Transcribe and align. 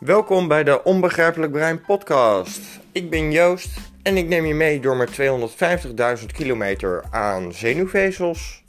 Welkom 0.00 0.48
bij 0.48 0.64
de 0.64 0.84
Onbegrijpelijk 0.84 1.52
Brein 1.52 1.80
podcast. 1.80 2.60
Ik 2.92 3.10
ben 3.10 3.32
Joost 3.32 3.68
en 4.02 4.16
ik 4.16 4.28
neem 4.28 4.44
je 4.44 4.54
mee 4.54 4.80
door 4.80 4.96
mijn 4.96 5.08
250.000 6.20 6.26
kilometer 6.32 7.04
aan 7.10 7.52
zenuwvezels, 7.52 8.62